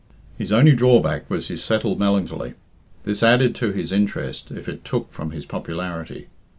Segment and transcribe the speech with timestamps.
[0.35, 2.55] His only drawback was his settled melancholy.
[3.03, 6.25] This added to his interest if it took from his popularity.